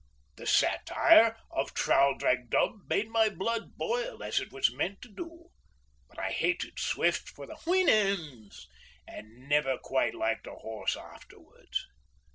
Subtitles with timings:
[0.37, 5.49] The satire of Traldragdubh made my blood boil as it was meant to do,
[6.09, 8.65] but I hated Swift for the Houyhnhnms
[9.07, 11.85] and never quite liked a horse afterwards.